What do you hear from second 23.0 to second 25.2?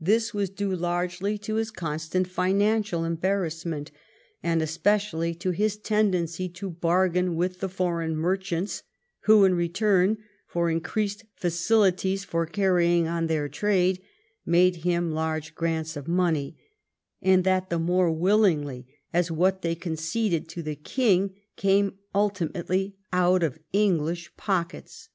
out of English pockets.